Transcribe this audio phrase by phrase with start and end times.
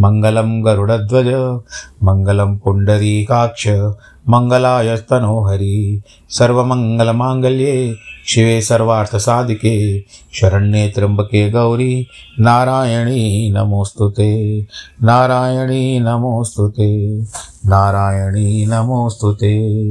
[0.00, 1.26] मङ्गलं गरुडध्वज,
[2.02, 3.68] मङ्गलं पुण्डरीकाक्ष
[4.28, 7.94] मङ्गलायस्तनोहरि सर्वमङ्गलमाङ्गल्ये,
[8.26, 10.00] शिवे सर्वार्थसाधिके,
[10.32, 12.06] शरण्ये त्र्यम्बके गौरी,
[12.40, 14.60] नारायणी नमोऽस्तु ते,
[15.02, 17.20] नारायणी नमोऽस्तु ते,
[17.66, 19.84] नारायणी नमोऽस्तु ते।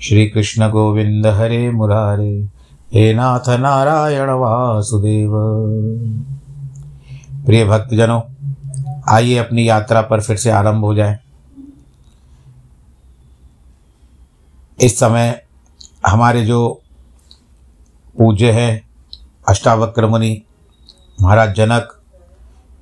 [0.00, 2.48] श्रीकृष्णगोविन्द हरे मुरारे,
[2.94, 5.30] हे नाथ नारायण वासुदेव।
[7.46, 8.20] प्रिय भक्तजनों
[9.08, 11.18] आइए अपनी यात्रा पर फिर से आरंभ हो जाए।
[14.78, 15.42] इस समय
[16.06, 16.68] हमारे जो
[18.18, 18.88] पूज्य हैं
[19.48, 20.42] अष्टावक्र मुनि
[21.22, 21.92] महाराज जनक,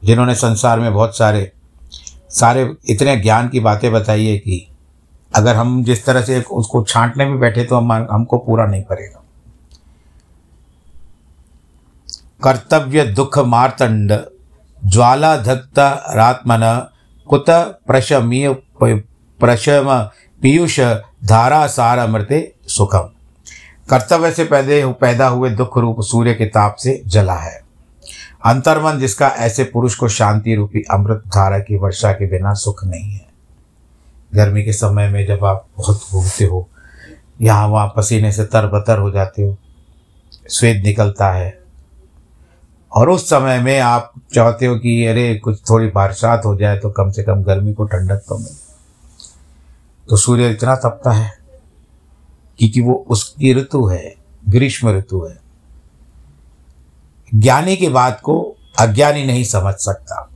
[0.04, 1.50] जिन्होंने संसार में बहुत सारे
[2.30, 4.66] सारे इतने ज्ञान की बातें बताई है कि
[5.36, 9.22] अगर हम जिस तरह से उसको छांटने में बैठे तो हम हमको पूरा नहीं करेगा।
[12.42, 14.12] कर्तव्य दुख मार्तंड
[14.86, 16.62] ज्वाला धत्ता रात्मन
[17.28, 17.50] कुत
[17.86, 18.52] प्रशमीय
[18.82, 20.10] प्रशम
[20.42, 20.78] पीयूष
[21.24, 23.10] धारा सार अमृते सुखम
[23.90, 27.62] कर्तव्य से पैदे पैदा हुए दुख रूप सूर्य के ताप से जला है।
[28.46, 33.12] अंतर्मन जिसका ऐसे पुरुष को शांति रूपी अमृत धारा की वर्षा के बिना सुख नहीं
[33.12, 33.26] है।
[34.34, 36.68] गर्मी के समय में जब आप बहुत घूमते हो,
[37.42, 39.56] यहाँ वहाँ पसीने से तरबतर हो जाते हो,
[40.48, 41.63] स्वेद निकलता है।
[42.94, 46.90] और उस समय में आप चाहते हो कि, अरे, कुछ थोड़ी बरसात हो जाए तो
[46.90, 48.64] कम से कम गर्मी को ठंडक तो मिले।
[50.08, 51.38] तो सूर्य इतना तपता है
[52.58, 54.14] क्योंकि वो उसकी ऋतु है,
[54.48, 55.40] ग्रीष्म ऋतु है।
[57.34, 60.30] ज्ञानी की बात को अज्ञानी नहीं समझ सकता।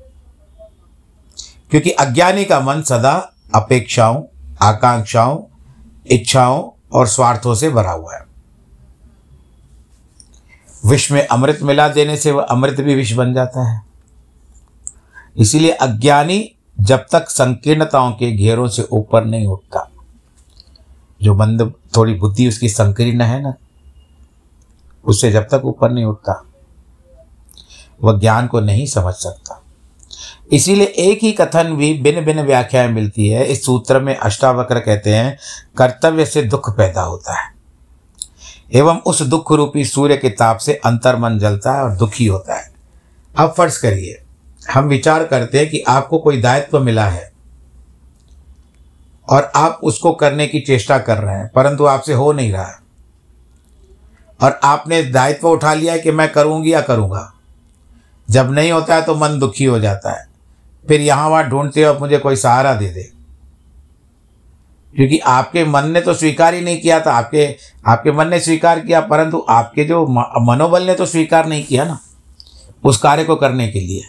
[1.71, 4.23] क्योंकि अज्ञानी का मन सदा अपेक्षाओं,
[4.63, 5.43] आकांक्षाओं,
[6.07, 8.28] इच्छाओं और स्वार्थों से भरा हुआ है।
[10.89, 13.83] विष में अमृत मिला देने से वह अमृत भी विष बन जाता है।
[15.37, 19.91] इसीलिए अज्ञानी जब तक संकीर्णताओं के घेरों से ऊपर नहीं उठता।
[21.23, 23.55] जो मंद, थोड़ी बुद्धि उसकी संकीर्ण है ना
[25.05, 26.45] उससे जब तक ऊपर नहीं उठता,
[28.03, 29.65] वह ज्ञान को नहीं समझ सकता।
[30.53, 35.15] इसीलिए एक ही कथन भी भिन्न भिन्न व्याख्याएँ मिलती है। इस सूत्र में अष्टावक्र कहते
[35.15, 35.39] हैं,
[35.77, 37.58] कर्तव्य से दुख पैदा होता है।
[38.71, 42.71] एवं उस दुख रूपी सूर्य के ताप से अंतर्मन जलता है और दुखी होता है।
[43.35, 44.23] अब फ़र्ज़ करिए,
[44.71, 47.31] हम विचार करते हैं कि आपको कोई दायित्व मिला है
[49.29, 52.77] और आप उसको करने की चेष्टा कर रहे हैं, परंतु आपसे हो नहीं रहा। है
[54.41, 57.33] और आपने दायित्व उठा लिया है कि मैं करूँगी या करूँगा।
[58.29, 60.27] जब नहीं होता है तो मन दुखी हो जाता है।
[60.85, 63.11] फिर यहाँ वहाँ ढूंढते हो मुझे कोई सहारा दे दे।
[64.95, 67.47] क्योंकि आपके मन ने तो स्वीकार ही नहीं किया था, आपके
[67.87, 70.07] आपके मन ने स्वीकार किया, परंतु आपके जो
[70.43, 71.99] मनोबल ने तो स्वीकार नहीं किया ना,
[72.85, 74.05] उस कार्य को करने के लिए।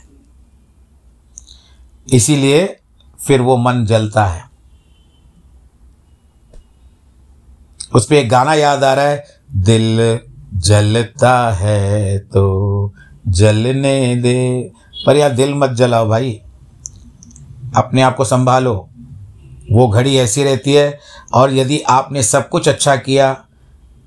[2.07, 2.77] इसीलिए
[3.19, 4.43] फिर वो मन जलता है।
[7.93, 10.19] उस पर एक गाना याद आ रहा है, दिल
[10.59, 12.93] जलता है तो
[13.27, 14.71] जलने दे।
[15.05, 16.39] पर यार दिल मत जलाओ भाई,
[17.77, 18.88] अपने आप को संभालो।
[19.71, 20.99] वो घड़ी ऐसी रहती है।
[21.33, 23.29] और यदि आपने सब कुछ अच्छा किया,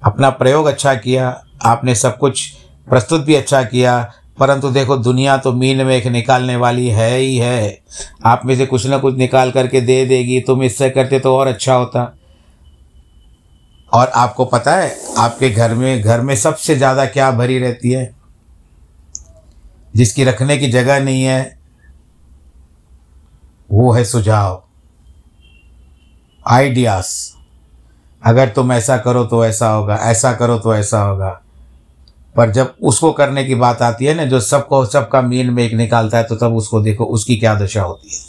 [0.03, 1.29] अपना प्रयोग अच्छा किया,
[1.65, 2.51] आपने सब कुछ
[2.89, 4.01] प्रस्तुत भी अच्छा किया,
[4.39, 7.83] परंतु देखो दुनिया तो मीन में एक निकालने वाली है ही है।
[8.25, 11.47] आप में से कुछ ना कुछ निकाल करके दे देगी, तुम इससे करते तो और
[11.47, 12.13] अच्छा होता।
[13.93, 18.15] और आपको पता है, आपके घर में घर में सबसे ज़्यादा क्या भरी रहती है?
[19.95, 21.59] जिसकी रखने की जगह नहीं है,
[23.71, 24.62] वो है सुझाव।
[26.47, 27.33] आइडियाज़
[28.25, 31.41] अगर तुम ऐसा करो तो ऐसा होगा, ऐसा करो तो ऐसा होगा।
[32.37, 35.73] पर जब उसको करने की बात आती है ना, जो सबको, सबका मीन में एक
[35.73, 38.21] निकालता है तो तब उसको देखो, उसकी क्या दशा होती है।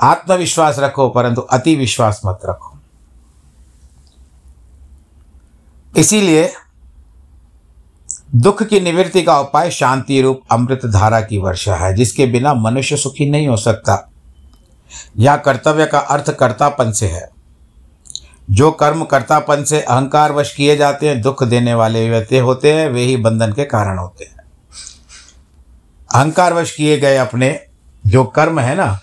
[0.00, 2.78] आत्मविश्वास रखो, परंतु अति विश्वास मत रखो।
[5.96, 6.52] इसीलिए
[8.34, 12.96] दुख की निवृत्ति का उपाय शांति रूप अमृत धारा की वर्षा है, जिसके बिना मनुष्य
[12.96, 14.10] सुखी नहीं हो सकता।
[15.18, 17.28] या कर्तव्य का अर्थ कर्तापन से है।
[18.50, 22.88] जो कर्म कर्तापन से अहंकार वश किए जाते हैं, दुख देने वाले व्यक्ति होते हैं,
[22.88, 24.36] वे ही बंधन के कारण होते हैं।
[26.14, 27.60] अहंकार वश किए गए अपने
[28.06, 29.00] जो कर्म है ना,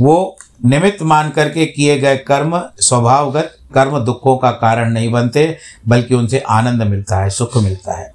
[0.00, 6.14] वो निमित्त मान करके किए गए कर्म स्वभावगत, कर्म दुखों का कारण नहीं बनते, बल्कि
[6.14, 8.12] उनसे आनंद मिलता है, सुख मिलता है।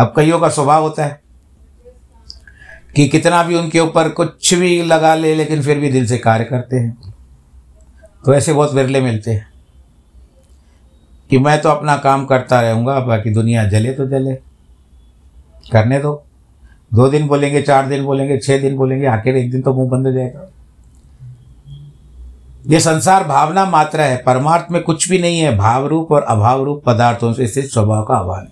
[0.00, 1.23] अब कईयों का स्वभाव होता है।
[2.96, 6.44] कि कितना भी उनके ऊपर कुछ भी लगा ले, लेकिन फिर भी दिल से कार्य
[6.44, 7.14] करते हैं।
[8.26, 9.46] तो ऐसे बहुत विरले मिलते हैं
[11.30, 14.34] कि मैं तो अपना काम करता रहूँगा, बाकी दुनिया जले तो जले।
[15.72, 16.24] करने दो।
[16.94, 20.06] दो दिन बोलेंगे, चार दिन बोलेंगे छः दिन बोलेंगे, आखिर एक दिन तो मुँह बंद
[20.06, 20.50] हो जाएगा।
[22.66, 26.64] ये संसार भावना मात्र है, परमार्थ में कुछ भी नहीं है। भाव रूप और अभाव
[26.64, 28.48] रूप पदार्थों से स्थित स्वभाव का आह्वान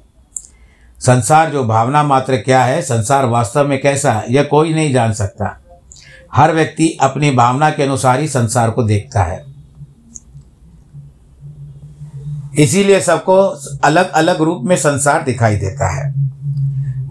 [1.06, 5.12] संसार जो भावना मात्र क्या है, संसार वास्तव में कैसा है, यह कोई नहीं जान
[5.12, 5.60] सकता।
[6.34, 9.44] हर व्यक्ति अपनी भावना के अनुसार ही संसार को देखता है।
[12.58, 13.34] इसीलिए सबको
[13.84, 16.14] अलग अलग रूप में संसार दिखाई देता है।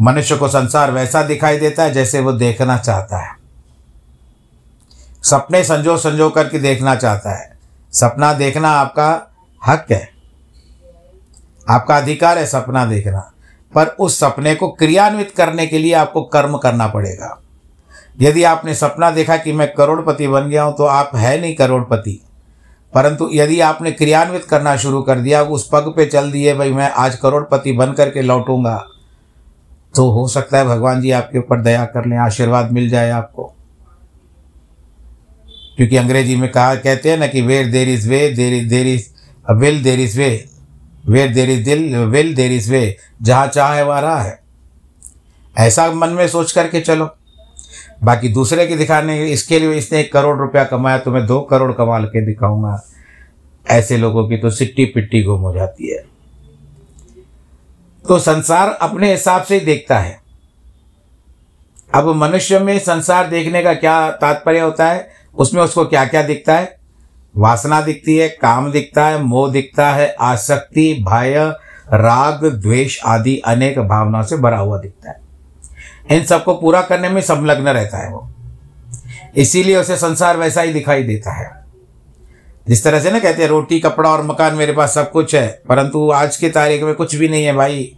[0.01, 3.35] मनुष्य को संसार वैसा दिखाई देता है जैसे वो देखना चाहता है।
[5.23, 7.57] सपने संजो संजो करके देखना चाहता है।
[7.93, 9.31] सपना देखना आपका
[9.67, 10.09] हक है।
[11.69, 13.30] आपका अधिकार है सपना देखना।
[13.75, 17.37] पर उस सपने को क्रियान्वित करने के लिए आपको कर्म करना पड़ेगा।
[18.21, 22.19] यदि आपने सपना देखा कि मैं करोड़पति बन गया हूँ तो आप है नहीं करोड़पति।
[22.93, 26.89] परंतु यदि आपने क्रियान्वित करना शुरू कर दिया, उस पग पे चल दिए, भाई, मैं
[26.89, 28.77] आज करोड़पति बन करके लौटूँगा
[29.95, 33.43] तो हो सकता है भगवान जी आपके ऊपर दया कर लें, आशीर्वाद मिल जाए आपको।
[35.77, 39.09] क्योंकि अंग्रेज़ी में कहा, कहते हैं ना कि where there is way there there is
[39.53, 40.45] will there is way
[41.05, 44.39] where there is दिल विल देर इज़ वे जहाँ चाह है वहाँ रहा है
[45.55, 47.09] ऐसा मन में सोच करके चलो।
[48.03, 51.71] बाकी दूसरे के दिखाने, इसके लिए इसने एक करोड़ रुपया कमाया तो मैं दो करोड़
[51.73, 52.81] कमा के दिखाऊँगा।
[53.65, 56.03] ऐसे लोगों की तो सिट्टी पिट्टी गुम हो जाती है।
[58.05, 60.19] तो संसार अपने हिसाब से ही देखता है।
[61.95, 65.09] अब मनुष्य में संसार देखने का क्या तात्पर्य होता है?
[65.35, 66.80] उसमें उसको क्या क्या दिखता है?
[67.37, 71.53] वासना दिखती है, काम दिखता है, मोह दिखता है, आसक्ति, भय,
[71.93, 75.21] राग, द्वेष आदि अनेक भावनाओं से भरा हुआ दिखता है।
[76.11, 78.31] इन सबको पूरा करने में संलग्न रहता है वो।
[79.35, 81.65] इसीलिए उसे संसार वैसा ही दिखाई देता है।
[82.67, 85.61] जिस तरह से ना कहते हैं, रोटी, कपड़ा और मकान मेरे पास सब कुछ है,
[85.69, 87.97] परंतु आज की तारीख में कुछ भी नहीं है भाई।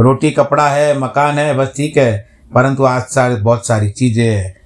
[0.00, 4.63] रोटी, कपड़ा है, मकान है, बस ठीक है, परंतु आज सारे, बहुत सारी चीज़ें हैं।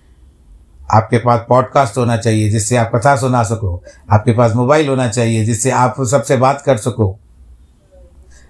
[0.92, 5.44] आपके पास पॉडकास्ट होना चाहिए, जिससे आप कथा सुना सको। आपके पास मोबाइल होना चाहिए,
[5.44, 7.18] जिससे आप सबसे बात कर सको।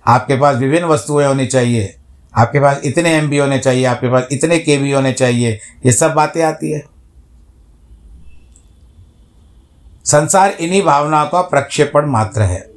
[0.06, 1.96] आपके पास विभिन्न वस्तुएँ होनी चाहिए।
[2.36, 6.42] आपके पास इतने एमबी होने चाहिए, आपके पास इतने के होने चाहिए। ये सब बातें
[6.42, 6.84] आती है।
[10.04, 12.70] संसार इन्हीं भावनाओं का प्रक्षेपण मात्र है।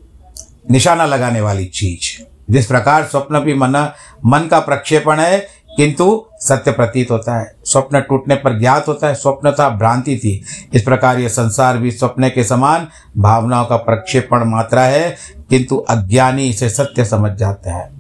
[0.71, 3.93] निशाना लगाने वाली चीज़। जिस प्रकार स्वप्न भी मन
[4.25, 5.47] मन का प्रक्षेपण है
[5.77, 10.43] किंतु सत्य प्रतीत होता है। स्वप्न टूटने पर ज्ञात होता है। स्वप्न था भ्रांति थी।
[10.73, 12.87] इस प्रकार यह संसार भी स्वप्न के समान
[13.17, 15.15] भावनाओं का प्रक्षेपण मात्रा है,
[15.49, 17.91] किंतु अज्ञानी इसे सत्य समझ जाता है।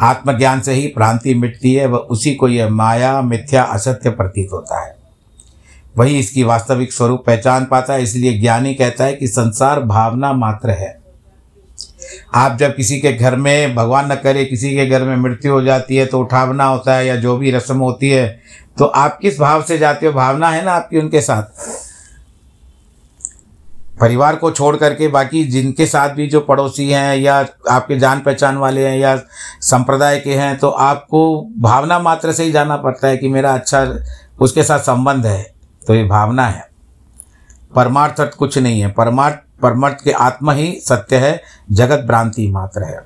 [0.00, 4.86] आत्मज्ञान से ही भ्रांति मिटती है, वह उसी को यह माया, मिथ्या, असत्य प्रतीत होता
[4.86, 4.96] है।
[5.98, 10.70] वही इसकी वास्तविक स्वरूप पहचान पाता है, इसलिए ज्ञानी कहता है कि संसार भावना मात्र
[10.70, 10.97] है।
[12.34, 15.62] आप जब किसी के घर में भगवान न करे, किसी के घर में मृत्यु हो
[15.62, 18.28] जाती है तो उठावना होता है या जो भी रस्म होती है
[18.78, 20.12] तो आप किस भाव से जाते हो?
[20.12, 21.42] भावना है ना आपकी उनके साथ?
[24.00, 27.36] परिवार को छोड़ करके बाकी जिनके साथ भी जो पड़ोसी हैं या
[27.70, 29.16] आपके जान पहचान वाले हैं या
[29.60, 31.20] संप्रदाय के हैं तो आपको
[31.58, 33.84] भावना मात्र से ही जाना पड़ता है कि मेरा अच्छा
[34.40, 35.42] उसके साथ संबंध है
[35.86, 36.66] तो ये भावना है।
[37.74, 43.00] परमार्थ कुछ नहीं है। परमार्थ परमार्थ के आत्मा ही सत्य है, जगत भ्रांति मात्र है।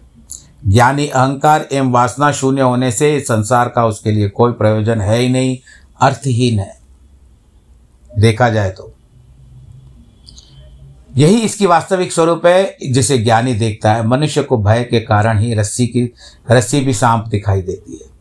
[0.69, 5.29] ज्ञानी अहंकार एवं वासना शून्य होने से संसार का उसके लिए कोई प्रयोजन है ही
[5.29, 5.59] नहीं,
[6.01, 6.79] अर्थहीन है।
[8.19, 8.95] देखा जाए तो।
[11.17, 15.55] यही इसकी वास्तविक स्वरूप है, जिसे ज्ञानी देखता है। मनुष्य को भय के कारण ही
[15.55, 16.15] रस्सी की,
[16.51, 18.13] रस्सी भी सांप दिखाई देती है।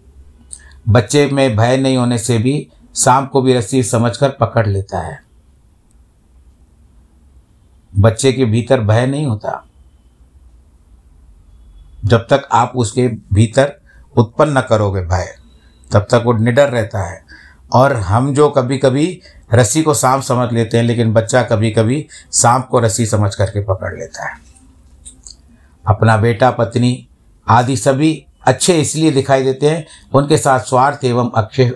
[0.90, 5.31] बच्चे में भय नहीं होने से भी सांप को भी रस्सी समझकर पकड़ लेता है।
[8.00, 9.66] बच्चे के भीतर भय नहीं होता।
[12.06, 13.76] जब तक आप उसके भीतर
[14.18, 15.36] उत्पन्न न करोगे भय,
[15.92, 17.26] तब तक वो निडर रहता है।
[17.74, 19.22] और हम जो कभी कभी
[19.54, 23.64] रस्सी को सांप समझ लेते हैं, लेकिन बच्चा कभी कभी सांप को रस्सी समझ करके
[23.64, 24.38] पकड़ लेता है।
[25.88, 27.08] अपना बेटा, पत्नी
[27.48, 31.30] आदि सभी अच्छे इसलिए दिखाई देते हैं, उनके साथ स्वार्थ एवं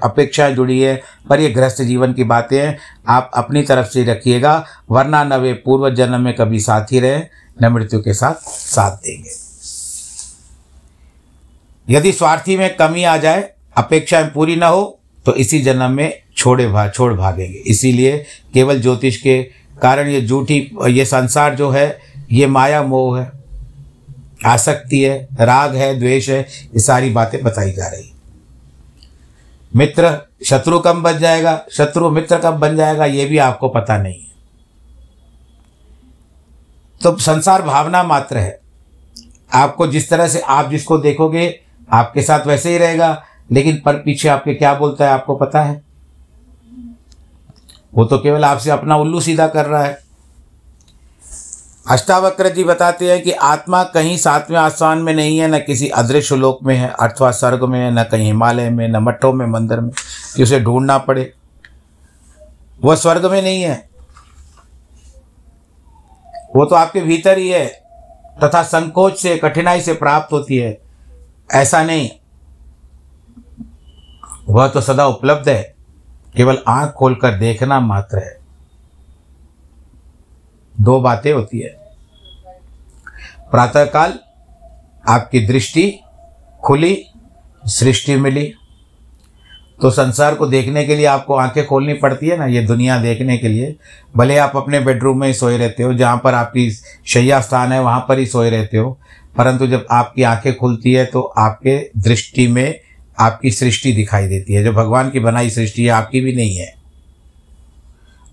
[0.03, 4.65] अपेक्षाएँ जुड़ी है, पर ये गृहस्थ जीवन की बातें हैं। आप अपनी तरफ़ से रखिएगा,
[4.91, 7.21] वरना न वे पूर्व जन्म में कभी साथ ही रहे,
[7.63, 9.43] न मृत्यु के साथ साथ देंगे।
[11.87, 16.67] यदि स्वार्थी में कमी आ जाए, अपेक्षाएँ पूरी ना हो तो इसी जन्म में छोड़े
[16.67, 18.17] भा, छोड़ भागेंगे। इसीलिए
[18.53, 19.41] केवल ज्योतिष के
[19.81, 20.57] कारण ये झूठी,
[20.87, 21.99] ये संसार जो है,
[22.31, 23.31] ये माया मोह है।
[24.45, 28.11] आसक्ति है, राग है, द्वेष है, ये सारी बातें बताई जा रही
[29.75, 34.19] मित्र, शत्रु कब बन जाएगा, शत्रु मित्र कब बन जाएगा, ये भी आपको पता नहीं
[34.19, 34.25] है।
[37.03, 38.59] तो संसार भावना मात्र है।
[39.53, 41.59] आपको जिस तरह से आप जिसको देखोगे,
[41.91, 45.81] आपके साथ वैसे ही रहेगा, लेकिन पर पीछे आपके क्या बोलता है, आपको पता है?
[47.93, 50.04] वो तो केवल आपसे अपना उल्लू सीधा कर रहा है।
[51.89, 56.35] अष्टावक्र जी बताते हैं कि आत्मा कहीं सातवें आसमान में नहीं है, न किसी अदृश्य
[56.35, 59.79] लोक में है, अथवा स्वर्ग में है, न कहीं हिमालय में, न मठों में, मंदिर
[59.79, 59.91] में,
[60.35, 61.33] कि उसे ढूंढना पड़े।
[62.83, 63.89] वह स्वर्ग में नहीं है।
[66.55, 67.65] वो तो आपके भीतर ही है,
[68.43, 70.81] तथा संकोच से, कठिनाई से प्राप्त होती है।
[71.53, 72.09] ऐसा नहीं।
[74.49, 75.75] वह तो सदा उपलब्ध है।
[76.37, 78.44] केवल आँख खोलकर देखना मात्र है।
[80.81, 81.77] दो बातें होती है।
[83.51, 84.19] प्रातःकाल
[85.09, 85.99] आपकी दृष्टि
[86.63, 87.05] खुली,
[87.65, 88.53] सृष्टि मिली।
[89.81, 93.37] तो संसार को देखने के लिए आपको आँखें खोलनी पड़ती है ना, ये दुनिया देखने
[93.37, 93.75] के लिए।
[94.17, 96.71] भले आप अपने बेडरूम में ही सोए रहते हो, जहाँ पर आपकी
[97.05, 98.99] शैया स्थान है, वहाँ पर ही सोए रहते हो।
[99.37, 102.79] परंतु जब आपकी आँखें खुलती है तो आपके दृष्टि में
[103.19, 106.75] आपकी सृष्टि दिखाई देती है। जो भगवान की बनाई सृष्टि है, आपकी भी नहीं है।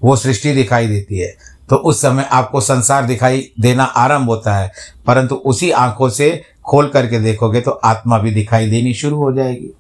[0.03, 4.73] वो सृष्टि दिखाई देती है। तो उस समय आपको संसार दिखाई देना आरंभ होता है।
[5.07, 9.77] परंतु उसी आँखों से खोल करके देखोगे तो आत्मा भी दिखाई देनी शुरू हो जाएगी।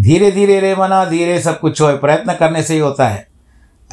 [0.00, 3.26] धीरे धीरे रे मना, धीरे सब कुछ हो, प्रयत्न करने से ही होता है।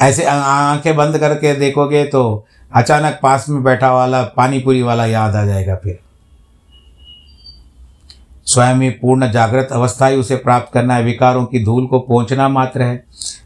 [0.01, 2.45] ऐसे आँखें बंद करके देखोगे तो
[2.75, 5.99] अचानक पास में बैठा वाला, पानीपुरी वाला याद आ जाएगा फिर।
[8.45, 12.49] स्वयं ही पूर्ण जागृत अवस्था ही उसे प्राप्त करना है। विकारों की धूल को पहुँचना
[12.49, 13.03] मात्र है।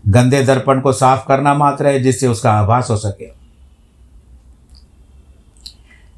[0.08, 3.40] गंदे दर्पण को साफ़ करना मात्र है, जिससे उसका आभास हो सके।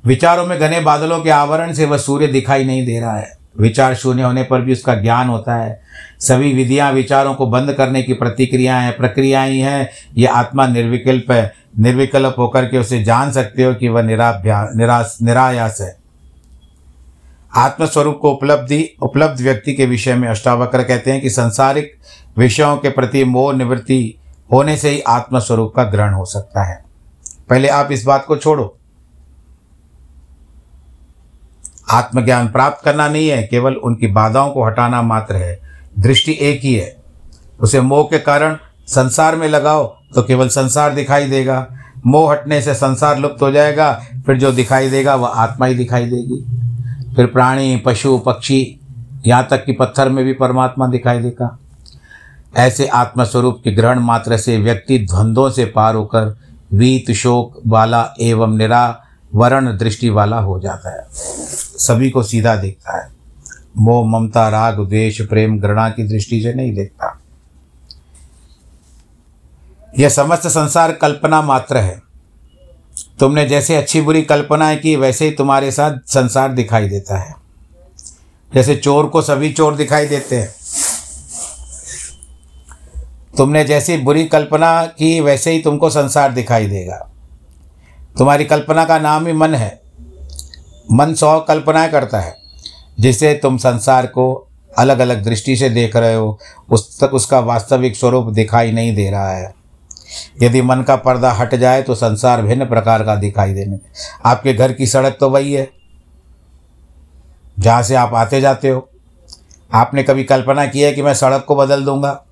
[0.05, 3.95] विचारों में घने बादलों के आवरण से वह सूर्य दिखाई नहीं दे रहा है। विचार
[3.95, 5.81] शून्य होने पर भी उसका ज्ञान होता है।
[6.19, 12.35] सभी विधियाँ विचारों को बंद करने की प्रतिक्रियाएँ प्रक्रियाएँ हैं। ये आत्मा निर्विकल्प है। निर्विकल्प
[12.37, 15.97] होकर के उसे जान सकते हो कि वह निराभ्या, निराश, निरायास है।
[17.55, 21.97] आत्मस्वरूप को उपलब्धि, उपलब्ध व्यक्ति के विषय में अष्टावक्र कहते हैं कि संसारिक
[22.37, 24.15] विषयों के प्रति मोह निवृत्ति
[24.51, 26.83] होने से ही आत्मस्वरूप का ग्रहण हो सकता है।
[27.49, 28.77] पहले आप इस बात को छोड़ो।
[31.91, 35.59] आत्मज्ञान प्राप्त करना नहीं है, केवल उनकी बाधाओं को हटाना मात्र है।
[35.99, 36.95] दृष्टि एक ही है।
[37.59, 39.85] उसे मोह के कारण संसार में लगाओ
[40.15, 41.67] तो केवल संसार दिखाई देगा।
[42.05, 43.93] मोह हटने से संसार लुप्त हो जाएगा,
[44.25, 46.43] फिर जो दिखाई देगा, वह आत्मा ही दिखाई देगी।
[47.15, 48.79] फिर प्राणी, पशु, पक्षी,
[49.27, 51.57] यहाँ तक कि पत्थर में भी परमात्मा दिखाई देगा।
[52.57, 56.37] ऐसे आत्मस्वरूप के ग्रहण मात्र से व्यक्ति द्वंद्वों से पार होकर,
[56.73, 58.57] वीत, शोक वाला एवं
[59.35, 61.07] निरावरण दृष्टि वाला हो जाता है।
[61.77, 63.11] सभी को सीधा देखता है।
[63.77, 67.19] मोह, ममता, राग, द्वेष, प्रेम, घृणा की दृष्टि से नहीं देखता।
[69.99, 72.01] यह समस्त संसार कल्पना मात्र है।
[73.19, 77.35] तुमने जैसे अच्छी बुरी कल्पनाएँ की, वैसे ही तुम्हारे साथ संसार दिखाई देता है।
[78.53, 80.55] जैसे चोर को सभी चोर दिखाई देते हैं।
[83.37, 87.09] तुमने जैसी बुरी कल्पना की, वैसे ही तुमको संसार दिखाई देगा।
[88.15, 89.81] तुम्हारी कल्पना का नाम ही मन है।
[90.91, 92.35] मन सौ कल्पनाएँ करता है,
[92.99, 96.39] जिसे तुम संसार को अलग अलग दृष्टि से देख रहे हो,
[96.69, 99.53] उस तक उसका वास्तविक स्वरूप दिखाई नहीं दे रहा है।
[100.41, 103.79] यदि मन का पर्दा हट जाए तो संसार भिन्न प्रकार का दिखाई देने।
[104.25, 105.69] आपके घर की सड़क तो वही है,
[107.59, 108.89] जहाँ से आप आते जाते हो।
[109.71, 112.23] आपने कभी कल्पना की है कि मैं सड़क को बदल दूँगा?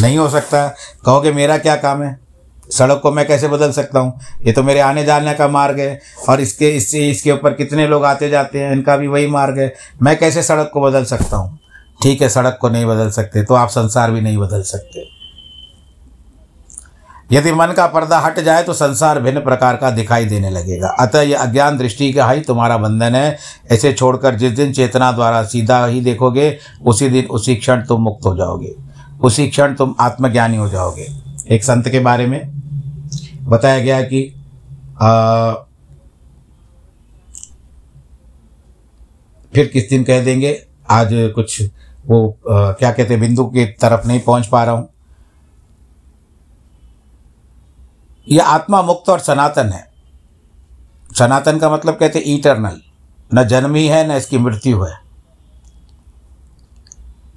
[0.00, 0.66] नहीं हो सकता।
[1.04, 2.18] कहोगे, मेरा क्या काम है?
[2.70, 4.20] सड़क को मैं कैसे बदल सकता हूँ?
[4.42, 8.04] ये तो मेरे आने जाने का मार्ग है। और इसके, इससे, इसके ऊपर कितने लोग
[8.04, 11.58] आते जाते हैं, इनका भी वही मार्ग है। मैं कैसे सड़क को बदल सकता हूँ?
[12.02, 15.16] ठीक है, सड़क को नहीं बदल सकते तो आप संसार भी नहीं बदल सकते।
[17.32, 21.20] यदि मन का पर्दा हट जाए तो संसार भिन्न प्रकार का दिखाई देने लगेगा। अतः
[21.20, 23.38] यह अज्ञान दृष्टि का ही तुम्हारा बंधन है।
[23.72, 28.26] ऐसे छोड़कर जिस दिन चेतना द्वारा सीधा ही देखोगे, उसी दिन, उसी क्षण तुम मुक्त
[28.26, 28.74] हो जाओगे।
[29.20, 32.40] उसी क्षण तुम आत्मज्ञानी हो जाओगे। एक संत के बारे में
[33.42, 34.34] बताया गया कि
[35.02, 35.52] आ,
[39.54, 40.66] फिर किस दिन कह देंगे?
[40.90, 41.62] आज कुछ
[42.06, 44.88] वो आ, क्या कहते हैं बिंदु की तरफ़ नहीं पहुँच पा रहा हूँ।
[48.28, 49.92] यह आत्मा मुक्त और सनातन है।
[51.18, 52.80] सनातन का मतलब कहते हैं इटरनल
[53.34, 54.94] न जन्म ही है न इसकी मृत्यु है।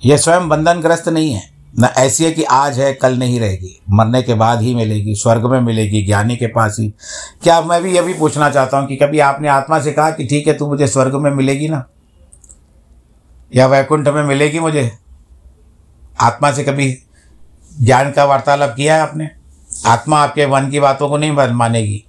[0.05, 1.48] यह स्वयं बंधनग्रस्त नहीं है।
[1.79, 5.45] न ऐसी है कि आज है, कल नहीं रहेगी। मरने के बाद ही मिलेगी, स्वर्ग
[5.45, 6.89] में मिलेगी, ज्ञानी के पास ही।
[7.43, 10.27] क्या मैं भी यह भी पूछना चाहता हूँ कि कभी आपने आत्मा से कहा कि
[10.27, 11.85] ठीक है, तू मुझे स्वर्ग में मिलेगी ना?
[13.55, 14.91] या वैकुंठ में मिलेगी मुझे?
[16.21, 17.03] आत्मा से कभी
[17.81, 19.29] ज्ञान का वार्तालाप किया है आपने?
[19.85, 22.05] आत्मा आपके मन की बातों को नहीं मानेगी।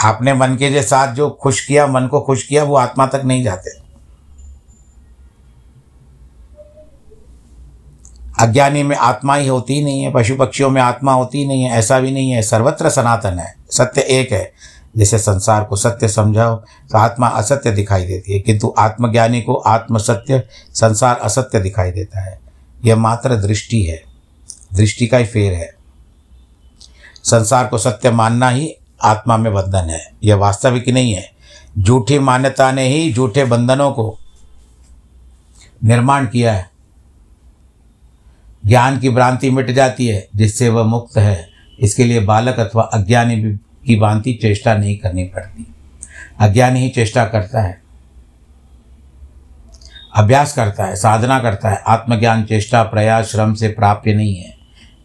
[0.00, 3.44] आपने मन के साथ जो खुश किया, मन को खुश किया, वो आत्मा तक नहीं
[3.44, 3.85] जाते।
[8.36, 11.62] अज्ञानी में आत्मा ही होती ही नहीं है पशु पक्षियों में आत्मा होती ही नहीं
[11.62, 14.52] है, ऐसा भी नहीं है, सर्वत्र सनातन है। सत्य एक है,
[14.96, 19.98] जैसे संसार को सत्य समझाओ तो आत्मा असत्य दिखाई देती है, किंतु आत्मज्ञानी को आत्म
[19.98, 20.42] सत्य
[20.74, 22.38] संसार असत्य दिखाई देता है।
[22.84, 24.02] यह मात्र दृष्टि है,
[24.74, 25.74] दृष्टि का ही फेर है।
[27.24, 28.72] संसार को सत्य मानना ही
[29.02, 31.30] आत्मा में बंधन है, यह वास्तविक नहीं है।
[31.78, 34.18] झूठी मान्यता ने ही झूठे बंधनों को
[35.84, 36.70] निर्माण किया है।
[38.66, 41.48] ज्ञान की भ्रांति मिट जाती है, जिससे वह मुक्त है।
[41.80, 43.42] इसके लिए बालक अथवा अज्ञानी
[43.86, 45.66] की भांति चेष्टा नहीं करनी पड़ती।
[46.40, 47.82] अज्ञानी ही चेष्टा करता है।
[50.16, 54.56] अभ्यास करता है, साधना करता है। आत्मज्ञान, चेष्टा, प्रयास, श्रम से प्राप्य नहीं है।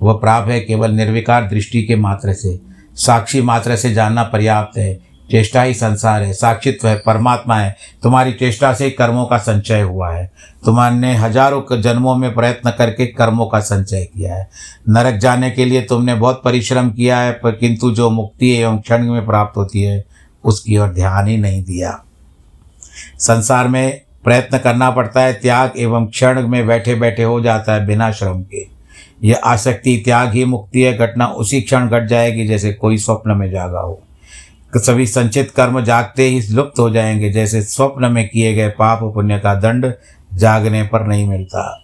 [0.01, 2.61] वह प्राप्त है केवल निर्विकार दृष्टि के मात्र से।
[2.95, 8.31] साक्षी मात्र से जानना पर्याप्त है चेष्टा ही संसार है, साक्षित्व है, परमात्मा है। तुम्हारी
[8.31, 10.31] चेष्टा से कर्मों का संचय हुआ है।
[10.65, 14.49] तुम्हारे हज़ारों जन्मों में प्रयत्न करके कर्मों का संचय किया है।
[14.89, 19.03] नरक जाने के लिए तुमने बहुत परिश्रम किया है, पर किंतु जो मुक्ति एवं क्षण
[19.03, 20.03] में प्राप्त होती है,
[20.43, 22.03] उसकी ओर ध्यान ही नहीं दिया।
[23.19, 27.85] संसार में प्रयत्न करना पड़ता है, त्याग एवं क्षण में बैठे बैठे हो जाता है
[27.85, 28.65] बिना श्रम के।
[29.23, 33.49] यह आसक्ति, त्याग ही मुक्ति है, घटना उसी क्षण घट जाएगी जैसे कोई स्वप्न में
[33.51, 34.01] जागा हो।
[34.79, 39.39] सभी संचित कर्म जागते ही लुप्त हो जाएँगे, जैसे स्वप्न में किए गए पाप पुण्य
[39.39, 39.93] का दंड
[40.33, 41.83] जागने पर नहीं मिलता।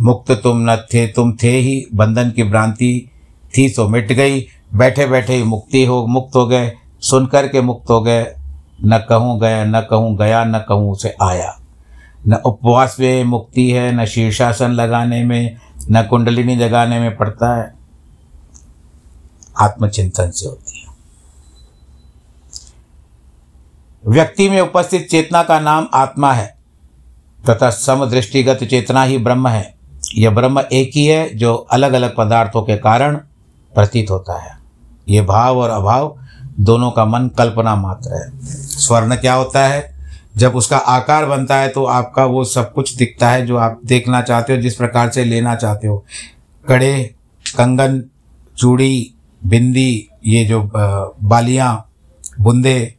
[0.00, 3.10] मुक्त तुम न थे, तुम थे ही, बंधन की भ्रांति
[3.58, 7.60] थी तो मिट गई। बैठे बैठे ही मुक्ति हो, मुक्त हो गए सुन कर के
[7.60, 8.34] मुक्त हो गए।
[8.84, 11.60] न कहूँ गया, न कहूँ गया, न कहूँ उसे आया।
[12.28, 15.56] न उपवास में मुक्ति है, न शीर्षासन लगाने में,
[15.90, 17.83] न कुंडलिनी जगाने में पड़ता है।
[19.60, 20.84] आत्मचिंतन से होती है।
[24.06, 26.56] व्यक्ति में उपस्थित चेतना का नाम आत्मा है,
[27.50, 29.74] तथा समदृष्टिगत चेतना ही ब्रह्म है।
[30.14, 33.16] यह ब्रह्म एक ही है जो अलग अलग पदार्थों के कारण
[33.74, 34.58] प्रतीत होता है।
[35.08, 36.16] ये भाव और अभाव
[36.60, 39.94] दोनों का मन कल्पना मात्र है। स्वर्ण क्या होता है?
[40.36, 44.20] जब उसका आकार बनता है तो आपका वो सब कुछ दिखता है जो आप देखना
[44.22, 46.04] चाहते हो, जिस प्रकार से लेना चाहते हो।
[46.68, 47.14] कड़े,
[47.46, 48.02] कंगन,
[48.58, 49.14] चूड़ी
[49.46, 50.60] बिंदी, ये जो
[51.22, 51.90] बालियाँ,
[52.40, 52.94] बुंदे,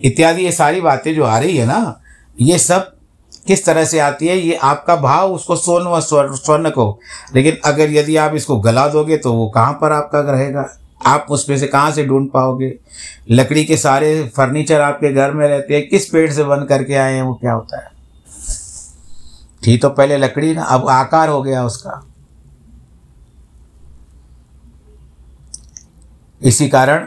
[0.00, 2.00] इत्यादि, ये सारी बातें जो आ रही है ना,
[2.40, 2.92] ये सब
[3.46, 6.98] किस तरह से आती है, ये आपका भाव उसको सोन व स्वर्ण को।
[7.34, 10.68] लेकिन अगर यदि आप इसको गला दोगे तो वो कहाँ पर आपका रहेगा?
[11.06, 12.72] आप उसमें से कहाँ से ढूंढ पाओगे?
[13.30, 17.14] लकड़ी के सारे फर्नीचर आपके घर में रहते हैं, किस पेड़ से बन करके आए
[17.14, 17.90] हैं, वो क्या होता है?
[19.62, 22.02] थी तो पहले लकड़ी ना, अब आकार हो गया उसका।
[26.42, 27.06] इसी कारण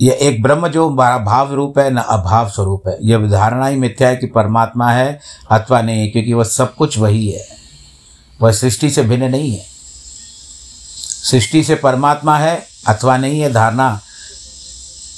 [0.00, 4.08] यह एक ब्रह्म जो भाव रूप है, न अभाव स्वरूप है। यह धारणा ही मिथ्या
[4.08, 7.44] है कि परमात्मा है, अथवा नहीं है क्योंकि वह सब कुछ वही है।
[8.42, 9.64] वह सृष्टि से भिन्न नहीं है।
[11.30, 14.00] सृष्टि से परमात्मा है, अथवा नहीं है धारणा।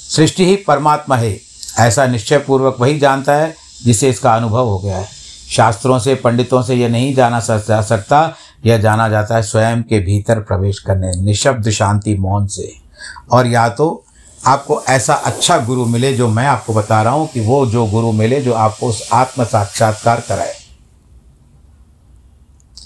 [0.09, 1.39] सृष्टि ही परमात्मा है।
[1.79, 5.07] ऐसा निश्चय पूर्वक वही जानता है, जिसे इसका अनुभव हो गया है।
[5.51, 9.99] शास्त्रों से, पंडितों से यह नहीं जाना जा सकता यह जाना जाता है स्वयं के
[9.99, 12.75] भीतर प्रवेश करने, निशब्द शांति मौन से।
[13.31, 14.05] और या तो
[14.45, 18.11] आपको ऐसा अच्छा गुरु मिले जो मैं आपको बता रहा हूँ कि वो जो गुरु
[18.11, 20.53] मिले जो आपको उस आत्म साक्षात्कार कराए।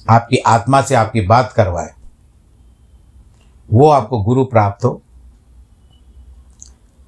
[0.10, 1.94] आपकी आत्मा से आपकी बात करवाए।
[3.74, 5.02] वो आपको गुरु प्राप्त हो।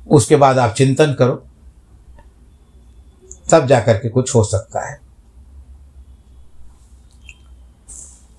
[0.10, 1.44] उसके बाद आप चिंतन करो।
[3.52, 5.07] तब जाकर के कुछ हो सकता है।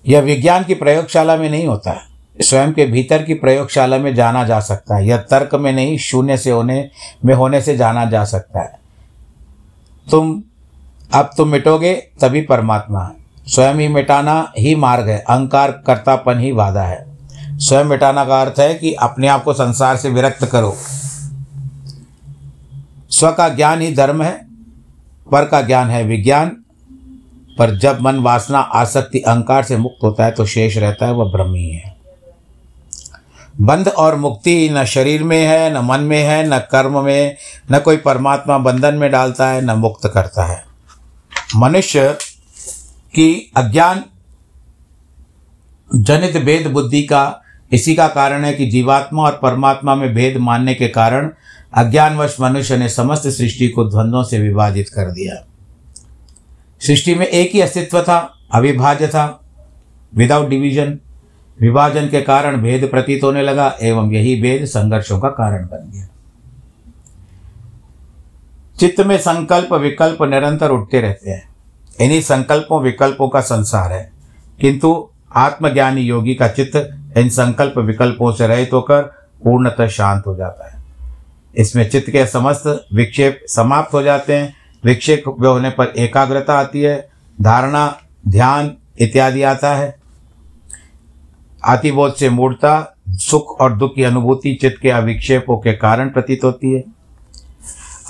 [0.09, 2.01] यह विज्ञान की प्रयोगशाला में नहीं होता है।
[2.41, 6.37] स्वयं के भीतर की प्रयोगशाला में जाना जा सकता है। यह तर्क में नहीं, शून्य
[6.37, 6.89] से होने,
[7.25, 8.79] में होने से जाना जा सकता है।
[10.11, 10.43] तुम,
[11.13, 16.51] अब तुम मिटोगे, तभी परमात्मा है। स्वयं ही मिटाना ही मार्ग है। अहंकार कर्तापन ही
[16.51, 17.05] वादा है।
[17.57, 20.77] स्वयं मिटाना का अर्थ है कि अपने आप को संसार से विरक्त करो।
[23.09, 24.47] स्व का ज्ञान ही धर्म है,
[25.31, 26.58] पर का ज्ञान है विज्ञान।
[27.59, 31.31] पर जब मन वासना, आसक्ति, अहंकार से मुक्त होता है तो शेष रहता है, वह
[31.31, 31.99] ब्रह्म ही। है
[33.61, 37.35] बंध और मुक्ति न शरीर में है, न मन में है, न कर्म में,
[37.71, 40.63] न कोई परमात्मा बंधन में डालता है, न मुक्त करता है।
[41.55, 42.17] मनुष्य
[43.15, 44.03] की अज्ञान,
[45.95, 47.41] जनित भेद बुद्धि का,
[47.71, 51.31] इसी का कारण है कि जीवात्मा और परमात्मा में भेद मानने के कारण
[51.73, 55.48] अज्ञानवश मनुष्य ने समस्त सृष्टि को द्वंद्वों से विभाजित कर दिया।
[56.81, 59.45] सृष्टि में एक ही अस्तित्व था, अविभाज्य था।
[60.15, 60.99] विदाउट डिवीज़न
[61.61, 66.07] विभाजन के कारण भेद प्रतीत होने लगा, एवं यही भेद संघर्षों का कारण बन गया।
[68.79, 71.49] चित्त में संकल्प, विकल्प निरंतर उठते रहते हैं।
[72.01, 74.11] इन्हीं संकल्पों, विकल्पों का संसार है।
[74.61, 79.01] किंतु आत्मज्ञानी योगी का चित्त इन संकल्प, विकल्पों से रहित होकर
[79.43, 80.83] पूर्णतः शांत हो जाता है।
[81.55, 87.09] इसमें चित्त के समस्त विक्षेप समाप्त हो जाते हैं विक्षेप होने पर एकाग्रता आती है,
[87.41, 89.99] धारणा, ध्यान इत्यादि आता है।
[91.65, 96.73] आतिबोध से मूर्ता सुख और दुख की अनुभूति चित्त के अविक्षेपों के कारण प्रतीत होती
[96.73, 96.83] है।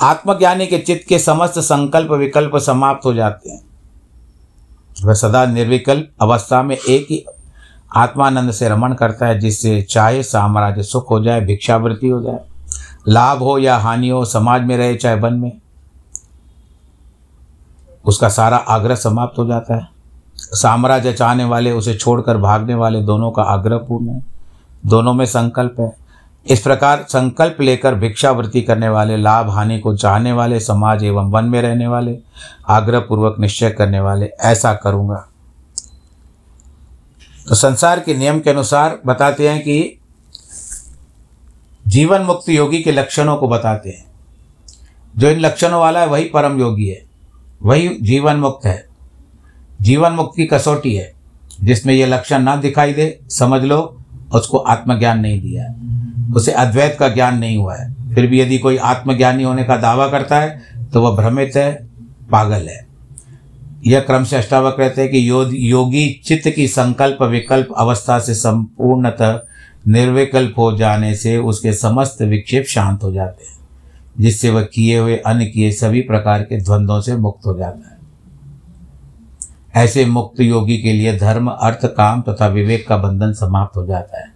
[0.02, 3.62] आत्मज्ञानी के चित्त के समस्त संकल्प विकल्प समाप्त हो जाते हैं।
[5.04, 7.26] वह सदा निर्विकल्प अवस्था में एक ही
[7.96, 12.40] आत्मानंद से रमण करता है, जिससे चाहे साम्राज्य सुख हो जाए, भिक्षावृत्ति हो जाए,
[13.08, 15.62] लाभ हो या हानि हो, समाज में रहे चाहे वन में।
[18.10, 19.88] उसका सारा आग्रह समाप्त हो जाता है।
[20.36, 24.26] साम्राज्य चाहने वाले उसे छोड़कर भागने वाले दोनों का आग्रह पूर्ण है।
[24.86, 25.96] दोनों में संकल्प है।
[26.48, 31.46] इस प्रकार संकल्प लेकर भिक्षावृत्ति करने वाले, लाभ हानि को चाहने वाले, समाज एवं वन
[31.46, 32.20] में रहने वाले
[32.70, 35.28] आग्रह पूर्वक निश्चय करने वाले, ऐसा करूँगा।
[37.50, 40.00] तो संसार के नियम के अनुसार बताते हैं कि
[41.88, 44.06] जीवन मुक्त योगी के लक्षणों को बताते हैं।
[45.18, 47.09] जो इन लक्षणों वाला है, वही परम योगी है।
[47.62, 48.86] वही जीवन मुक्त है।
[49.82, 51.14] जीवन मुक्त की कसौटी है
[51.64, 53.80] जिसमें यह लक्षण ना दिखाई दे समझ लो
[54.36, 58.58] उसको आत्मज्ञान नहीं दिया है। उसे अद्वैत का ज्ञान नहीं हुआ है। फिर भी यदि
[58.58, 61.72] कोई आत्मज्ञानी होने का दावा करता है तो वह भ्रमित है
[62.32, 62.88] पागल है।
[63.88, 68.34] यह क्रम से अष्टावक रहते हैं कि यो, योगी चित्त की संकल्प विकल्प अवस्था से
[68.34, 69.40] संपूर्णतः
[69.88, 73.59] निर्विकल्प हो जाने से उसके समस्त विक्षेप शांत हो जाते हैं।
[74.20, 77.98] जिससे वह किए हुए अन्य किए सभी प्रकार के द्वंद्वों से मुक्त हो जाता है।
[79.76, 84.20] ऐसे मुक्त योगी के लिए धर्म, अर्थ, काम तथा विवेक का बंधन समाप्त हो जाता
[84.20, 84.32] है।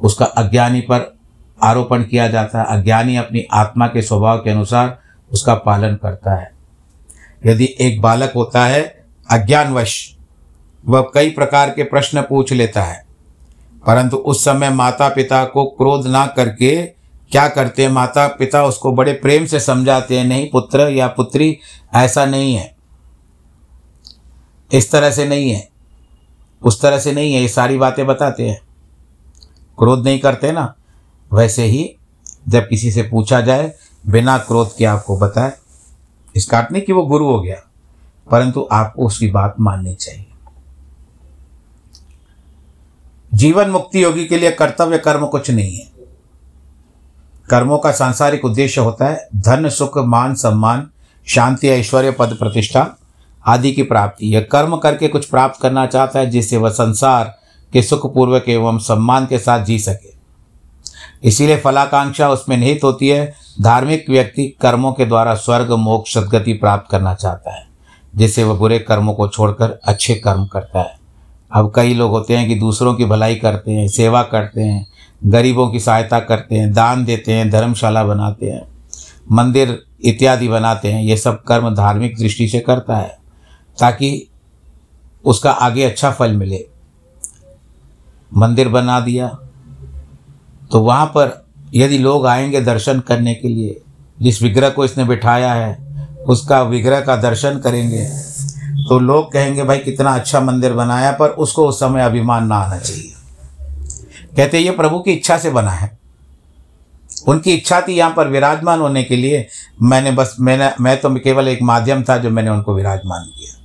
[0.00, 1.14] उसका अज्ञानी पर
[1.62, 4.98] आरोपण किया जाता है। अज्ञानी अपनी आत्मा के स्वभाव के अनुसार
[5.32, 6.50] उसका पालन करता है।
[7.46, 8.82] यदि एक बालक होता है,
[9.30, 10.16] अज्ञानवश,
[10.84, 13.04] वह कई प्रकार के प्रश्न पूछ लेता है,
[13.86, 16.74] परंतु उस समय माता पिता को क्रोध ना करके
[17.30, 17.90] क्या करते हैं?
[17.90, 21.58] माता पिता उसको बड़े प्रेम से समझाते हैं, नहीं पुत्र या पुत्री,
[21.94, 22.76] ऐसा नहीं है।
[24.72, 25.68] इस तरह से नहीं है।
[26.62, 28.60] उस तरह से नहीं है। ये सारी बातें बताते हैं।
[29.78, 30.74] क्रोध नहीं करते ना?
[31.32, 31.96] वैसे ही
[32.48, 33.72] जब किसी से पूछा जाए,
[34.08, 35.52] बिना क्रोध के आपको बताए,
[36.36, 37.62] इस काटने की वो गुरु हो गया।
[38.30, 40.26] परंतु आपको उसकी बात माननी चाहिए।
[43.34, 45.93] जीवन मुक्ति योगी के लिए कर्तव्य कर्म कुछ नहीं है।
[47.50, 50.88] कर्मों का सांसारिक उद्देश्य होता है धन, सुख, मान, सम्मान,
[51.26, 52.86] शांति ऐश्वर्य पद प्रतिष्ठा
[53.46, 57.38] आदि की प्राप्ति। यह कर्म करके कुछ प्राप्त करना चाहता है जिससे वह संसार
[57.72, 60.12] के सुखपूर्वक एवं सम्मान के साथ जी सके।
[61.28, 66.90] इसीलिए फलाकांक्षा उसमें निहित होती है। धार्मिक व्यक्ति कर्मों के द्वारा स्वर्ग, मोक्ष, सदगति प्राप्त
[66.90, 67.66] करना चाहता है,
[68.16, 70.98] जिससे वह बुरे कर्मों को छोड़कर अच्छे कर्म करता है।
[71.52, 74.86] अब कई लोग होते हैं कि दूसरों की भलाई करते हैं, सेवा करते हैं
[75.24, 78.62] गरीबों की सहायता करते हैं, दान देते हैं, धर्मशाला बनाते हैं,
[79.32, 83.16] मंदिर इत्यादि बनाते हैं, ये सब कर्म धार्मिक दृष्टि से करता है,
[83.78, 84.28] ताकि
[85.24, 86.64] उसका आगे अच्छा फल मिले।
[88.32, 89.28] मंदिर बना दिया
[90.70, 91.42] तो वहाँ पर
[91.74, 93.80] यदि लोग आएँगे दर्शन करने के लिए,
[94.18, 95.76] जिस विग्रह को इसने बिठाया है,
[96.26, 98.04] उसका विग्रह का दर्शन करेंगे
[98.88, 102.78] तो लोग कहेंगे, भाई, कितना अच्छा मंदिर बनाया, पर उसको उस समय अभिमान ना आना
[102.78, 103.12] चाहिए।
[104.36, 105.98] कहते ये प्रभु की इच्छा से बना है।
[107.28, 109.48] उनकी इच्छा थी यहाँ पर विराजमान होने के लिए।
[109.82, 113.60] मैंने बस, मैंने, मैं तो केवल एक माध्यम था जो मैंने उनको विराजमान किया।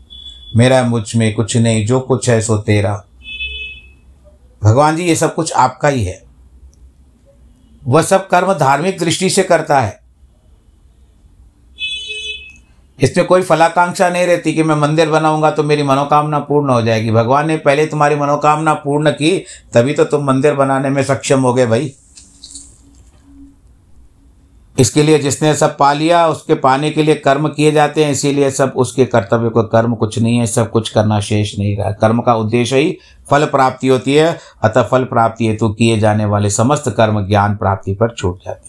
[0.55, 3.05] मेरा मुझमें कुछ नहीं, जो कुछ है सो तेरा।
[4.63, 6.23] भगवान जी, ये सब कुछ आपका ही है।
[7.87, 9.98] वह सब कर्म धार्मिक दृष्टि से करता है।
[13.01, 17.11] इसमें कोई फलाकांक्षा नहीं रहती कि मैं मंदिर बनाऊँगा तो मेरी मनोकामना पूर्ण हो जाएगी।
[17.11, 19.37] भगवान ने पहले तुम्हारी मनोकामना पूर्ण की,
[19.73, 21.93] तभी तो तुम मंदिर बनाने में सक्षम हो गए भाई।
[24.79, 28.51] इसके लिए जिसने सब पा लिया, उसके पाने के लिए कर्म किए जाते हैं, इसीलिए
[28.51, 32.21] सब उसके कर्तव्य को, कर्म कुछ नहीं है, सब कुछ करना शेष नहीं रहा। कर्म
[32.21, 32.97] का उद्देश्य ही
[33.29, 37.93] फल प्राप्ति होती है, अतः फल प्राप्ति हेतु किए जाने वाले समस्त कर्म ज्ञान प्राप्ति
[37.93, 38.68] पर छूट जाते हैं।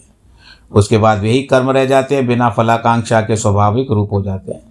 [0.71, 4.61] उसके बाद यही कर्म रह जाते हैं, बिना फलाकांक्षा के स्वाभाविक रूप हो जाते हैं।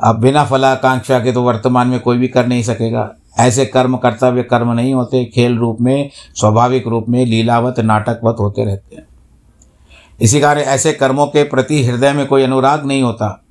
[0.00, 4.42] अब बिना फलाकांक्षा के तो वर्तमान में कोई भी कर नहीं सकेगा। ऐसे कर्म कर्तव्य
[4.42, 9.06] कर्म नहीं होते, खेल रूप में, स्वाभाविक रूप में लीलावत, नाटकवत होते रहते हैं।
[10.20, 13.42] इसी कारण ऐसे कर्मों के प्रति हृदय में कोई अनुराग नहीं होता।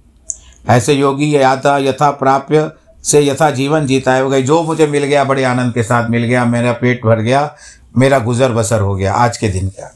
[0.70, 2.72] ऐसे योगी याथा यथा प्राप्य
[3.04, 6.24] से यथा जीवन जीता है गई जो मुझे मिल गया, बड़े आनंद के साथ मिल
[6.24, 7.56] गया, मेरा पेट भर गया,
[7.98, 9.96] मेरा गुजर बसर हो गया, आज के दिन का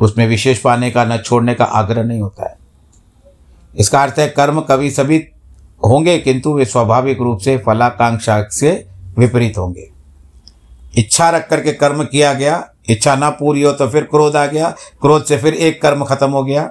[0.00, 2.56] उसमें विशेष पाने का, न छोड़ने का आग्रह नहीं होता है।
[3.74, 5.24] इसका अर्थ है, कर्म कभी सभी
[5.82, 8.86] होंगे, किंतु वे स्वाभाविक रूप से फलाकांक्षा से
[9.18, 9.88] विपरीत होंगे।
[10.98, 14.70] इच्छा रख करके कर्म किया गया, इच्छा ना पूरी हो तो फिर क्रोध आ गया,
[15.00, 16.70] क्रोध से फिर एक कर्म खत्म हो गया।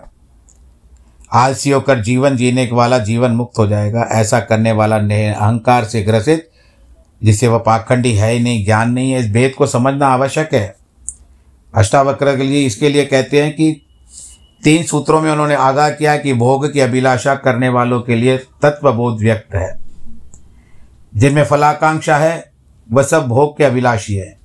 [1.34, 6.50] आलसी होकर जीवन जीने वाला जीवन मुक्त हो जाएगा, ऐसा करने वाला अहंकार से ग्रसित,
[7.24, 10.76] जिसे वह पाखंडी है ही नहीं, ज्ञान नहीं है, इस भेद को समझना आवश्यक है।
[11.76, 13.82] अष्टावक्र के लिए इसके लिए कहते हैं कि
[14.64, 19.20] तीन सूत्रों में उन्होंने आगाह किया कि भोग की अभिलाषा करने वालों के लिए तत्वबोध
[19.20, 19.80] व्यक्त है।
[21.16, 22.52] जिनमें फलाकांक्षा है,
[22.92, 24.38] वह सब भोग के अभिलाषी है।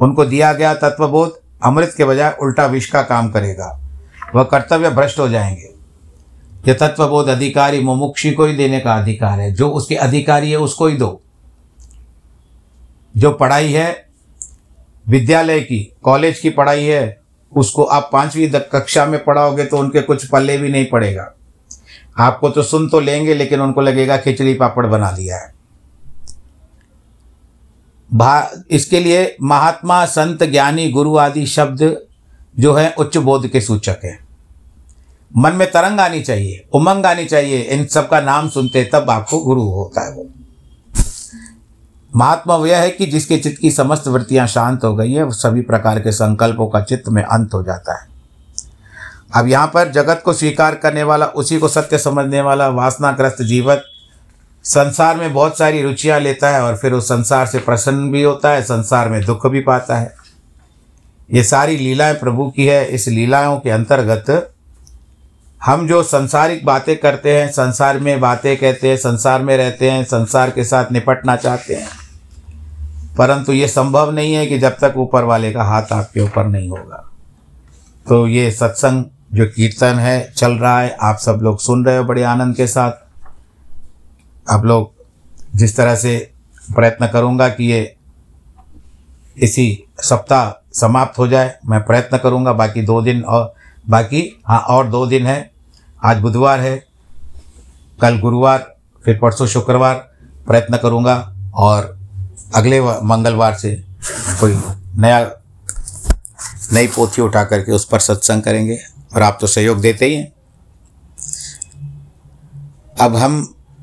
[0.00, 3.80] उनको दिया गया तत्वबोध अमृत के बजाय उल्टा विष का काम करेगा।
[4.34, 5.74] वह कर्तव्य भ्रष्ट हो जाएँगे।
[6.68, 10.86] यह तत्वबोध अधिकारी मुमुक्षी को ही देने का अधिकार है। जो उसके अधिकारी है, उसको
[10.86, 11.22] ही दो।
[13.16, 14.03] जो पढ़ाई है
[15.06, 17.20] विद्यालय की, कॉलेज की पढ़ाई है,
[17.52, 21.32] उसको आप पांचवी कक्षा में पढ़ाओगे तो उनके कुछ पल्ले भी नहीं पड़ेगा।
[22.18, 25.52] आपको तो सुन तो लेंगे, लेकिन उनको लगेगा खिचड़ी पापड़ बना दिया है।
[28.10, 32.06] भा, इसके लिए महात्मा संत ज्ञानी गुरु आदि शब्द
[32.58, 34.18] जो है, उच्च बोध के सूचक है।
[35.36, 39.38] मन में तरंग आनी चाहिए, उमंग आनी चाहिए, इन सब का नाम सुनते तब आपको
[39.38, 40.26] गुरु होता है वो।
[42.16, 46.00] महात्मा वह है कि जिसके चित्त की समस्त वृत्तियाँ शांत हो गई है सभी प्रकार
[46.00, 48.08] के संकल्पों का चित्त में अंत हो जाता है।
[49.34, 53.84] अब यहाँ पर जगत को स्वीकार करने वाला, उसी को सत्य समझने वाला, वासनाग्रस्त जीवत
[54.64, 58.50] संसार में बहुत सारी रुचियाँ लेता है और फिर उस संसार से प्रसन्न भी होता
[58.50, 60.14] है, संसार में दुख भी पाता है।
[61.32, 64.50] ये सारी लीलाएँ प्रभु की है, इस लीलाओं के अंतर्गत
[65.64, 70.04] हम जो संसारिक बातें करते हैं, संसार में बातें कहते हैं, संसार में रहते हैं,
[70.04, 72.03] संसार के साथ निपटना चाहते हैं।
[73.18, 76.68] परंतु ये संभव नहीं है कि जब तक ऊपर वाले का हाथ आपके ऊपर नहीं
[76.68, 77.10] होगा।
[78.08, 82.04] तो ये सत्संग जो कीर्तन है, चल रहा है, आप सब लोग सुन रहे हो
[82.04, 82.92] बड़े आनंद के साथ।
[84.50, 84.92] आप लोग
[85.54, 86.32] जिस तरह से
[86.74, 87.96] प्रयत्न करूँगा कि ये
[89.38, 93.54] इसी सप्ताह समाप्त हो जाए, मैं प्रयत्न करूँगा, बाकी दो दिन और,
[93.90, 95.50] बाकी हाँ और दो दिन है।
[96.04, 96.86] आज बुधवार है,
[98.00, 98.74] कल गुरुवार,
[99.04, 99.94] फिर परसों शुक्रवार,
[100.46, 101.93] प्रयत्न करूँगा और
[102.54, 103.74] अगले मंगलवार से
[104.40, 104.54] कोई
[104.98, 105.20] नया,
[106.72, 108.78] नई पोथी उठा करके उस पर सत्संग करेंगे
[109.14, 110.32] और आप तो सहयोग देते ही हैं।
[113.00, 113.42] अब हम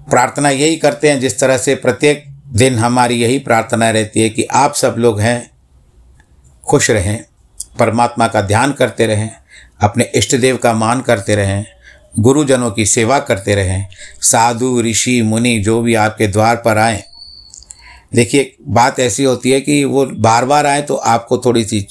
[0.09, 4.43] प्रार्थना यही करते हैं जिस तरह से प्रत्येक दिन हमारी यही प्रार्थना रहती है कि
[4.43, 5.51] आप सब लोग हैं,
[6.63, 7.25] खुश रहें,
[7.79, 9.29] परमात्मा का ध्यान करते रहें,
[9.81, 11.65] अपने इष्ट देव का मान करते रहें,
[12.19, 13.87] गुरुजनों की सेवा करते रहें,
[14.21, 17.03] साधु, ऋषि, मुनि, जो भी आपके द्वार पर आए
[18.15, 21.87] देखिए, बात ऐसी होती है कि वो बार बार आए तो आपको थोड़ी सी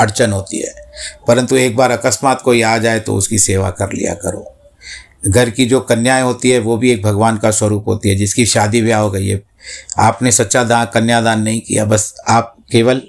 [0.00, 0.74] अड़चन होती है।
[1.28, 4.54] परंतु एक बार अकस्मात कोई आ जाए तो उसकी सेवा कर लिया करो।
[5.28, 8.46] घर की जो कन्याएँ होती है, वो भी एक भगवान का स्वरूप होती है, जिसकी
[8.46, 9.42] शादी ब्याह हो गई है।
[9.98, 13.02] आपने सच्चा दान कन्यादान नहीं किया, बस आप केवल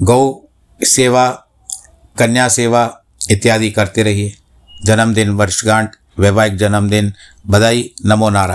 [0.00, 0.40] गौ
[0.82, 1.46] सेवा,
[2.18, 4.34] कन्या सेवा इत्यादि करते रहिए।
[4.84, 7.12] जन्मदिन, वर्षगांठ, वैवाहिक जन्मदिन,
[7.48, 8.52] बधाई, नमो नारायण।